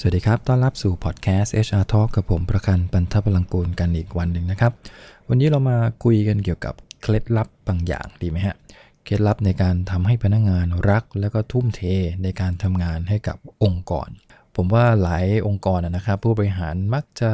[0.00, 4.72] สวัสดีครับ ต้อนรับสู่พอดแคสต์ HR Talk กับผมประกันปันทพลังกูลกันอีกวันหนึ่งนะครับ
[5.28, 8.56] วันนี้เรามาคุยกันเกี่ยวกับเคล็ดลับบางอย่างดีไหมฮะ
[9.04, 11.80] เคล็ดลับในการทำให้พนักงงานรัก แล้วก็ทุ่มเท
[12.22, 14.08] ในการทำงานให้กับองค์กร
[14.56, 17.32] ผมว่าหลายองค์กรนะครับ ผู้บริหารมักจะ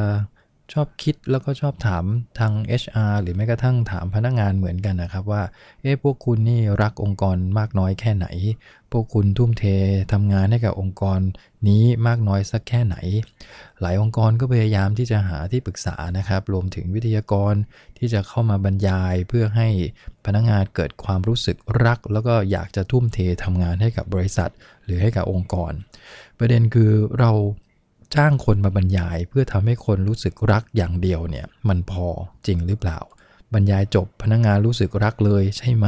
[0.73, 2.03] ชอบคิดแล้วก็ชอบถาม
[2.39, 5.43] ทาง HR หรือแม้กระทั่งถามพนักงานเหมือนกันนะครับว่า
[5.81, 8.27] เอ๊ะพวกคุณนี่รักองค์กรมากน้อยแค่ไหน
[8.97, 9.63] วกคุณทุ่มเท
[10.13, 11.19] ทำงานให้กับองค์กร
[11.67, 12.95] นี้มากน้อยสักแค่ไหน
[13.81, 17.53] หลายองค์กรก็พยายามที่จะหาที่ปรึกษานะครับ รวมถึงวิทยากร
[17.97, 19.67] ที่จะเข้ามาบรรยายเพื่อให้
[20.25, 24.51] พนักงานเกิดความรู้สึกรัก แล้วก็อยากจะทุ่มเททำงานให้กับบริษัท
[24.85, 25.73] หรือให้กับองค์กร
[26.39, 27.31] ประเด็นคือเรา
[28.15, 32.07] จ้างคนมาบรรยาย เพื่อทำให้คนรู้สึกรักอย่างเดียวเนี่ยมันพอ
[32.47, 32.99] จริงหรือเปล่า
[33.53, 35.87] บรรยายจบพนักงงานรู้สึกรักเลยใช่ไหม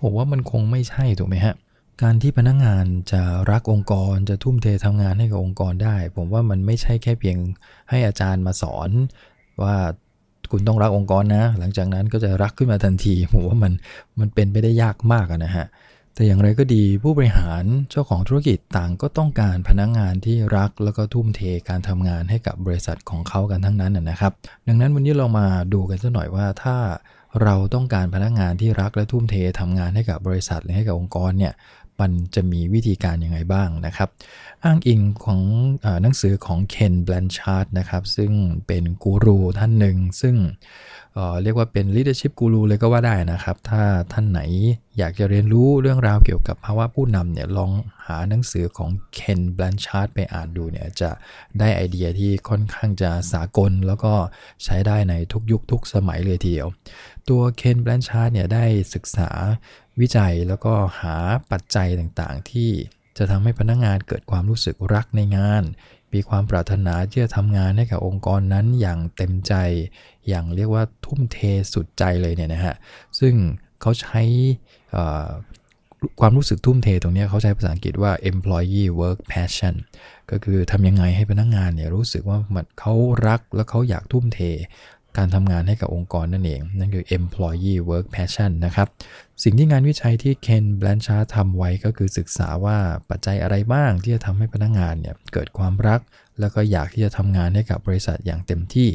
[0.00, 1.54] ผมว่ามันคงไม่ใช่ถูกไหมฮะ
[2.02, 7.38] การที่พนักงงานจะรักองค์กรจะทุ่มเททำงานให้กับองค์กรได้ ผมว่ามันไม่ใช่แค่เพียง
[7.90, 8.90] ให้อาจารย์มาสอน
[9.62, 9.76] ว่า
[10.50, 13.72] คุณต้องรักองค์กรนะ หลังจากนั้นก็จะรักขึ้นมาทันทีผมว่ามัน
[14.20, 15.66] มันเป็นไปได้ยากมากนะฮะ
[16.14, 24.32] แต่อย่างไรก็ดีผู้บริหารเจ้าของธุรกิจต่างก็ต้องการพนักงงานที่รักแล้วก็ทุ่มเทการทำงานให้กับบริษัทของเขากันทั้งนั้นนะครับ
[24.68, 26.76] ดังนั้นวันนี้เรามาดูกันสักหน่อยว่าถ้า
[27.42, 31.52] เราต้องการพนักงานที่รักและทุ่มเททำงานให้กับบริษัทหรือให้กับองค์กรเนี่ย
[32.00, 34.08] มันจะมีวิธีการยังไงบ้างนะครับ
[34.64, 35.40] อ้างอิงของ
[35.84, 38.32] อหนังสือของเคนแบลนชาร์ดนะครับซึ่ง
[38.66, 40.36] เป็นกูรูท่านหนึ่ง ซึ่ง
[41.42, 43.82] เรียกว่าเป็น leadership guru เลยก็ว่าได้นะครับ ถ้า
[44.12, 44.40] ท่านไหน
[44.98, 47.70] อยากจะเรียนรู้เรื่องราวเกี่ยวกับภาวะผู้นำเนี่ยลอง
[48.06, 51.10] หาหนังสือของเคนแบลนชาร์ดไปอ่านดูเนี่ยจะ
[51.58, 54.12] ได้ไอเดียที่ค่อนข้างจะสากล แล้วก็
[54.64, 56.68] ใช้ได้ในทุกยุคทุกสมัยเลยทีเดียว
[57.28, 59.30] ตัวเคนแบลนชาร์ดเนี่ยได้ศึกษา
[60.00, 61.16] วิจัยแล้วก็หา
[61.50, 62.70] ปัจจัยต่างๆ ที่
[63.18, 65.62] จะทำให้พนักงงานเกิดความรู้สึกรักในงาน
[66.14, 69.54] มีความปรารถนาที่จะทำงานให้กับองค์กรนั้นอย่างเต็มใจ
[70.28, 71.38] อย่างเรียกว่าทุ่มเท
[71.74, 72.74] สุดใจเลยเนี่ยนะฮะ
[73.20, 73.34] ซึ่ง
[73.80, 74.22] เขาใช้
[76.20, 79.74] ความรู้สึกทุ่มเทตรงนี้เขาใช้ภาษาอังกฤษว่า employee work passion
[80.30, 82.94] ก็คือทำยังไงให้พนักงงานเนี่ยรู้สึกว่ามันเขา
[83.26, 84.40] รักแล้วเขาอยากทุ่มเท
[85.16, 88.88] การทำงานให้กับองค์กรนั่นเอง นั่นคือ employee work passion นะครับ
[89.42, 92.78] สิ่งที่งานวิจัยที่เคนแบลนชาทำไว้ก็คือศึกษาว่า
[93.10, 96.00] ปัจจัยอะไรบ้างที่จะทำให้พนักงานเนี่ยเกิดความรัก
[96.40, 98.90] แล้วก็อยากที่จะทำงานให้กับบริษัทอย่างเต็มที่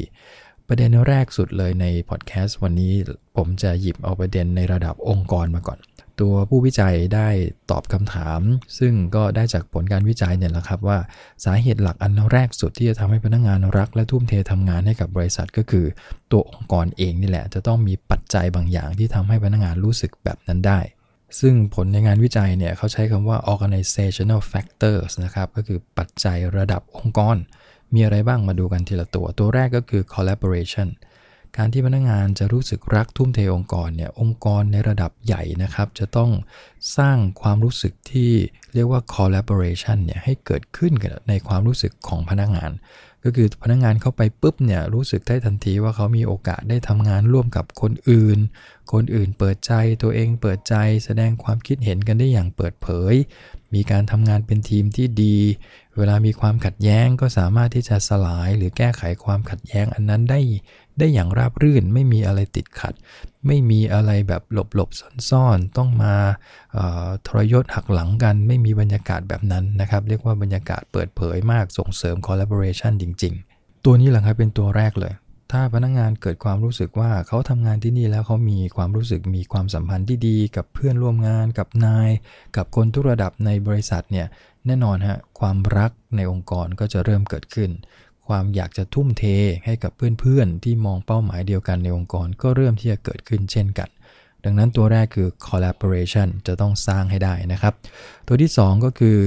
[0.66, 2.92] ประเด็นแรกสุดเลยในพอดแคสต์วันนี้
[3.36, 5.78] ผมจะหยิบเอาประเด็นในระดับองค์กรมาก่อน
[6.20, 7.28] ตัวผู้วิจัยได้
[7.70, 8.40] ตอบคำถาม
[8.78, 10.98] ซึ่งก็ได้จากผลการวิจัยเนี่ยแหละครับว่า
[11.44, 15.86] สาเหตุหลักอันแรกสุดที่จะทำให้พนักงงานรัก และทุ่มเททำงานให้กับบริษัทก็คือ
[16.32, 20.80] ตัวองค์กรเองนี่แหละ จะต้องมีปัจจัยบางอย่างที่ทำให้พนักงงานรู้สึกแบบนั้นได้
[21.40, 27.36] ซึ่งผลในงานวิจัยเนี่ยเขาใช้คำว่า organizational factors นะครับก็คือปัจจัยระดับองค์กร
[27.94, 30.88] มีอะไรบ้างมาดูกันทีละตัว ตัวแรกก็คือ collaboration
[31.56, 36.30] การที่พนักงานจะรู้สึกรักทุ่มเทองค์กรเนี่ยองค์กรในระดับใหญ่นะครับ จะต้อง
[36.96, 38.32] สร้างความรู้สึกที่
[38.74, 40.92] เรียกว่า collaboration เนี่ยให้เกิดขึ้น
[41.28, 42.72] ในความรู้สึกของพนักงาน
[43.24, 48.38] ก็คือพนักงานเข้าไปปุ๊บเนี่ยรู้สึกได้ทันทีว่าเขามีโอกาสได้ทำงานร่วมกับคนอื่น
[48.92, 49.72] คนอื่นเปิดใจ
[50.02, 53.14] ตัวเองเปิดใจแสดงความคิดเห็นกันได้อย่างเปิดเผย
[53.74, 55.36] มีการทำงานเป็นทีมที่ดี
[55.96, 60.40] เวลามีความขัดแย้งก็สามารถที่จะสลายหรือแก้ไขความขัดแย้งอันนั้นได้
[60.98, 62.94] ได้อย่างราบรื่น ไม่มีอะไรติดขัด
[63.46, 64.90] ไม่มีอะไรแบบหลบหลบ
[65.30, 66.14] ซ่อนๆ ต้องมา
[67.26, 75.14] ทรยศหักหลังกัน ไม่มีบรรยากาศแบบนั้นนะครับ เรียกว่าบรรยากาศเปิดเผยมากส่งเสริม collaboration จริง ๆ ตัวนี้แหละครับเป็นตัวแรกเลย
[75.52, 82.10] ถ้าพนักงงานเกิดความรู้สึกว่าเขาทำงานที่นี่แล้วเขามีความรู้สึกมีความสัมพันธ์ที่ดี กับเพื่อนร่วมงาน กับนาย
[82.56, 84.26] กับคนทุกระดับในบริษัทเนี่ย
[84.66, 87.70] แน่นอนฮะความรักในองค์กรก็จะเริ่มเกิดขึ้น
[88.28, 89.24] ความอยากจะทุ่มเท
[89.64, 93.90] ให้กับเพื่อนๆ ที่มองเป้าหมายเดียวกันในองค์กร ก็เริ่มที่จะเกิดขึ้นเช่นกัน
[94.44, 97.74] ดังนั้นตัวแรกคือ collaboration จะต้องสร้างให้ได้นะครับ
[98.26, 99.18] ตัวที่ 2 ก็คือ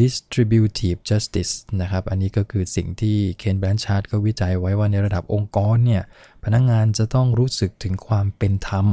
[0.00, 6.02] distributive justice นะครับ อันนี้ก็คือสิ่งที่เคนแบรนชาร์ดก็วิจัยไว้ว่าในระดับองค์กรเนี่ย
[6.44, 8.86] พนักงงานจะต้องรู้สึกถึงความเป็นธรรม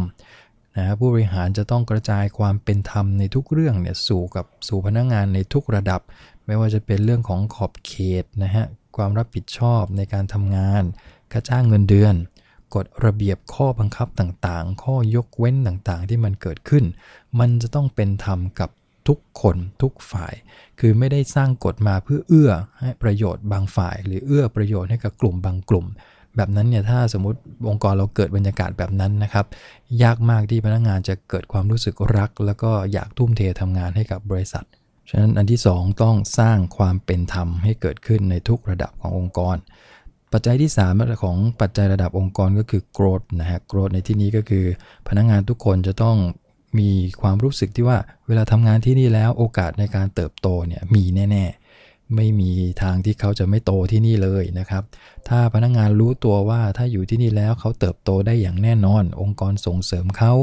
[0.77, 6.01] นะผู้บริหารจะต้องกระจายความเป็นธรรมในทุกเรื่องเนี่ยสู่กับสู่พนักงงานในทุกระดับ
[6.45, 7.94] ไม่ว่าจะเป็นเรื่องของขอบเข
[8.24, 8.65] ตนะฮะ
[8.97, 10.83] ความรับผิดชอบในการทำงาน
[11.31, 12.15] ค่าจ้างเงินเดือน
[12.75, 16.83] กฎระเบียบข้อบังคับต่างๆ ข้อยกเว้นต่างๆ ที่มันเกิดขึ้น
[17.39, 18.69] มันจะต้องเป็นธรรมกับ
[19.07, 20.33] ทุกคนทุกฝ่าย
[20.80, 25.86] คือไม่ได้สร้างกฎมาเพื่อเอื้อให้ประโยชน์บางฝ่าย หรือเอื้อประโยชน์ให้กับกลุ่มบางกลุ่ม
[26.36, 27.39] แบบนั้นเนี่ยถ้าสมมติ
[27.69, 29.45] องค์กรเราเกิดบรรยากาศแบบนั้นนะครับ
[30.03, 34.65] ยากมากที่พนักงงานจะเกิดความรู้สึกรัก แล้วก็อยากทุ่มเททำงานให้กับบริษัท
[35.10, 39.56] ฉะนั้นอันที่ 2 ต้องสร้างความเป็นธรรมให้เกิดขึ้นในทุกระดับขององค์กร
[40.31, 44.66] ปัจจัยที่3ของปัจจัยระดับองค์กรก็คือ growth นะฮะ growth ในที่นี้ก็คือ
[45.07, 46.18] พนักงานทุกคนจะต้อง
[46.80, 46.90] มี
[47.22, 47.98] ความรู้สึกที่ว่า
[48.28, 52.52] เวลาทำงานที่นี่แล้วโอกาสในการเติบโตเนี่ยมีแน่ๆ ไม่มี
[52.84, 54.84] ทางที่เขาจะไม่โตที่นี่เลยนะครับ
[55.30, 60.34] ถ้าพนักงานรู้ตัวว่าถ้าอยู่ที่นี่แล้วเขาเติบโตได้อย่างแน่นอน องค์กรส่งเสริมเขา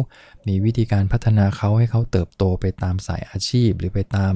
[0.48, 4.34] มีวิธีการพัฒนาเขาให้เขาเติบโตไปตามสายอาชีพ หรือไปตาม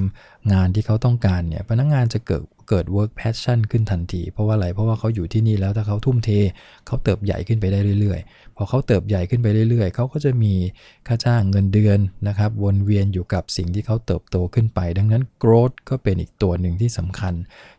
[0.53, 6.31] งานที่เขาต้องการเนี่ยพนักงานจะเกิดเกิด work passion ขึ้นทันที เพราะว่าอะไรเพราะว่าเขาอยู่ที่นี่แล้วถ้าเขาทุ่มเท
[6.87, 10.55] เขาเติบใหญ่ขึ้นไปได้เรื่อยๆ พอเขาเติบใหญ่ขึ้นไปเรื่อยๆ เขาก็จะมี
[11.07, 11.99] ค่าจ้างเงินเดือน
[12.29, 17.35] นะครับ วนเวียนอยู่กับสิ่งที่เขาเติบโตขึ้นไป ดังนั้น growth ก็เป็นอีกตัวหนึ่งที่สำคัญ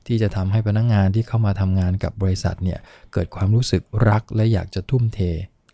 [0.08, 2.80] ที่จะทำให้พนักงานที่เข้ามาทำงานกับบริษัทเนี่ย
[3.14, 5.22] เกิดความรู้สึกรักและอยากจะทุ่มเท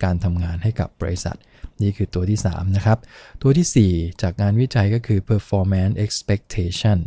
[0.03, 1.37] การทำงานให้กับบริษัท
[1.81, 2.97] นี่คือตัวที่ 3 นะครับ
[3.41, 6.97] ตัวที่ 4 จากงานวิจัยก็คือ performance expectation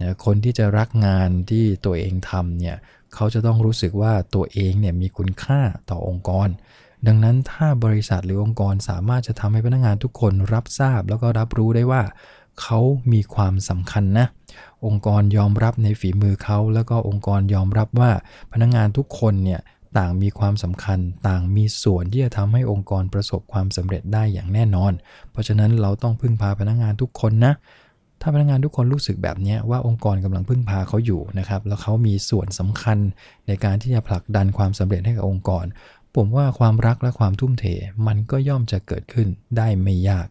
[0.00, 2.76] นะคนที่จะรักงานที่ตัวเองทำเนี่ย
[3.14, 5.60] เขาจะต้องรู้สึกว่าตัวเองเนี่ยมีคุณค่า
[5.90, 6.48] ต่อองค์กร
[7.06, 12.02] ดังนั้นถ้าบริษัทหรือองค์กรสามารถจะทำให้พนักงานทุกคนรับทราบแล้วก็รับรู้ได้ว่า
[12.60, 12.80] เขา
[13.12, 14.26] มีความสำคัญนะ
[14.86, 18.10] องค์กรยอมรับในฝีมือเขา แล้วก็องค์กรยอมรับว่า
[18.52, 19.60] พนักงานทุกคนเนี่ย
[19.98, 24.92] ต่างมีความสำคัญ ต่างมีส่วนที่จะทำให้องค์กรประสบความสำเร็จได้อย่างแน่นอน
[25.30, 27.52] เพราะฉะนั้นเราต้องพึ่งพาพนักงานทุกคนนะ
[28.20, 32.98] ถ้าพนักงานทุกคนรู้สึกแบบนี้ว่าองค์กรกำลังพึ่งพาเขาอยู่นะครับ แล้วเขามีส่วนสำคัญ
[33.46, 35.64] ในการที่จะผลักดันความสำเร็จให้กับองค์กร
[36.16, 37.64] ผมว่าความรักและความทุ่มเท
[38.06, 40.26] มันก็ย่อมจะเกิดขึ้นได้ไม่ยาก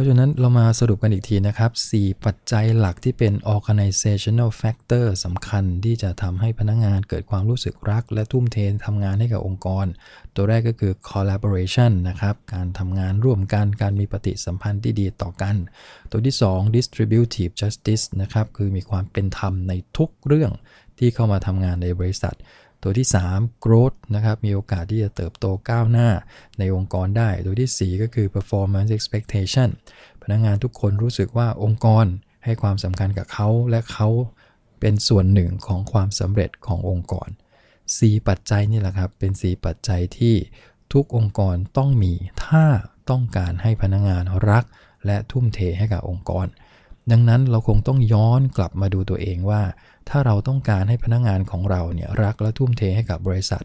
[0.00, 8.56] ราะฉะนั้นเรามาสรุปกันอีกทีนะครับ 4 ปัจจัยหลักที่เป็น organizational factor สำคัญที่จะทำให้พนักงงานเกิดความรู้สึกรัก และทุ่มเท
[8.86, 9.86] ทำงานให้กับองค์กร
[10.34, 15.56] ตัวแรกก็คือ collaboration นะครับ การทำงานร่วมกัน การมีปฏิสัมพันธ์ที่ดีต่อกัน
[16.10, 20.52] ตัวที่ 2 distributive justice นะครับ คือมีความเป็นธรรมในทุกเรื่อง
[20.98, 22.36] ที่เข้ามาทำงานในบริษัท
[22.82, 26.08] ตัวที่ 3 growth นะครับ มีโอกาสที่จะเติบโตก้าวหน้า
[26.58, 29.68] ในองค์กรได้ ตัวที่ 4 ก็คือ performance expectation
[30.22, 32.06] พนักงงานทุกคนรู้สึกว่าองค์กร
[32.44, 34.08] ให้ความสำคัญกับเขาและเขา
[34.80, 37.28] เป็นส่วนหนึ่งของความสำเร็จขององค์กร
[37.78, 40.34] 4 ปัจจัยนี่แหละครับ เป็น 4 ปัจจัยที่
[40.92, 42.12] ทุกองค์กรต้องมี
[42.44, 42.64] ถ้า
[43.10, 44.64] ต้องการให้พนักงงานรัก
[45.06, 46.46] และทุ่มเทให้กับองค์กร
[47.10, 49.62] ดังนั้นเราคงต้องย้อนกลับมาดูตัวเองว่า
[50.08, 53.64] ถ้าเราต้องการให้พนักงงานของเราเนี่ยรักและทุ่มเทให้กับบริษัท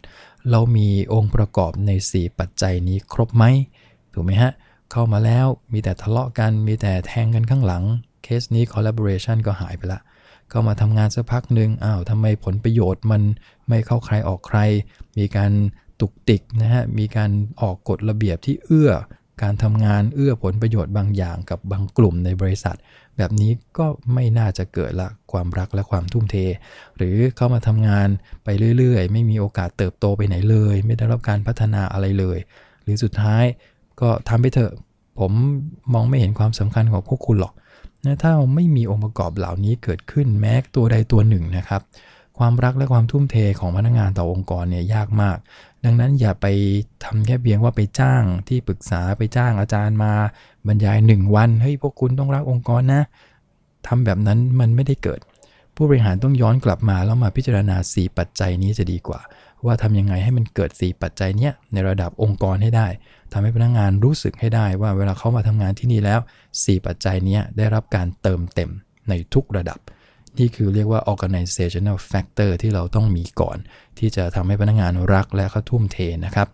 [0.51, 3.43] เรามีองค์ประกอบใน 4 ปัจจัยนี้ครบไหม
[4.13, 4.51] ถูกไหมฮะ
[4.91, 7.83] เข้ามาแล้วมีแต่ทะเลาะกัน มีแต่แทงกันข้างหลัง
[8.23, 9.99] เคสนี้ collaboration ก็หายไปละ
[10.49, 13.21] เข้ามาทำงานสักพักหนึ่งอ้าวทำไมผลประโยชน์มัน
[13.69, 14.59] ไม่เข้าใครออกใคร
[15.17, 15.51] มีการ
[15.99, 17.31] ตุกติกนะฮะ มีการ
[17.61, 18.91] ออกกฎระเบียบที่เอื้อ
[19.43, 22.77] การทำงานเอื้อผลประโยชน์บางอย่างกับบางกลุ่มในบริษัท
[23.17, 26.35] แบบนี้ก็ไม่น่าจะเกิดละความรักและความทุ่มเท
[26.97, 28.07] หรือเข้ามาทำงาน
[28.43, 32.37] ไปเรื่อยๆ ไม่มีโอกาสเติบโตไปไหนเลย ไม่ได้รับการพัฒนาอะไรเลย
[32.83, 33.43] หรือสุดท้าย
[34.01, 34.73] ก็ทำไปเถอะ
[35.19, 35.31] ผม
[35.93, 37.53] มองไม่เห็นความสำคัญของพวกคุณหรอก
[38.05, 41.81] นะถ้าไม่มีองค์ประกอบเหล่านี้เกิดขึ้นแม้ตัวใดตัวหนึ่งนะครับ
[42.37, 45.37] ความรักและความทุ่มเทของพนักงานต่อองค์กรเนี่ยยากมาก
[45.85, 46.47] ดังนั้นอย่าไป
[47.03, 50.13] ทำแค่เพียงว่าไปจ้างที่ปรึกษาไปจ้างอาจารย์มา
[50.67, 53.01] บรรยาย1วันเฮ้ยพวกคุณต้องรักองค์กรนะ
[53.87, 55.19] ทำแบบนั้นมันไม่ได้เกิด
[55.75, 59.19] ผู้บริหารต้องย้อนกลับมาแล้วมาพิจารณา 4 ปัจจัยนี้จะดีกว่า
[59.65, 62.87] ว่าทำยังไงให้มันเกิด 4 ปัจจัยเนี้ยในระดับองค์กรให้ได้
[63.31, 66.19] ทำให้พนักงงานรู้สึกให้ได้ว่าเวลาเขามาทำงานที่นี่แล้ว
[66.53, 68.69] 4 ปัจจัยนี้ได้รับการเติมเต็ม
[69.09, 69.79] ในทุกระดับ
[70.39, 73.57] นี่คือเรียกว่า organizational factor ที่เราต้องมีก่อน
[73.99, 76.47] ที่จะทำให้พนักงานรักและเขาทุ่มเทนะครับ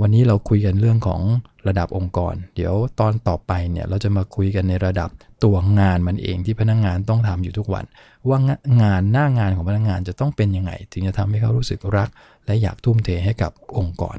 [0.00, 1.20] วันนี้เราคุยกันเรื่องของ
[1.68, 5.10] ระดับองค์กร เดี๋ยวตอนต่อไปเนี่ยเราจะมาคุยกันในระดับ
[5.44, 7.84] ตัวงานมันเองที่พนักงานต้องทำอยู่ทุกวัน
[8.28, 8.38] ว่า
[8.82, 12.08] งานหน้างานของพนักงานจะต้องเป็นยังไง ถึงจะทำให้เขารู้สึกรัก
[12.46, 14.16] และอยากทุ่มเทให้กับองค์กร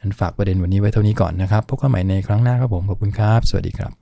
[0.00, 3.97] นั้นฝากประเด็นวันนี้ไว้เท่านี้ก่อนนะครับพบกันใหม่ในครั้งหน้าครับผมขอบคุณครับ สวัสดีครับ